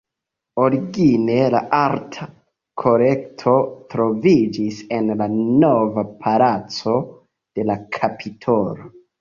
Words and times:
Origine 0.61 1.35
la 1.55 1.59
arta 1.79 2.25
kolekto 2.83 3.53
troviĝis 3.95 4.81
en 4.99 5.13
la 5.23 5.29
"Nova 5.37 6.05
Palaco" 6.25 6.99
de 7.61 7.69
la 7.73 7.81
Kapitolo. 8.01 8.95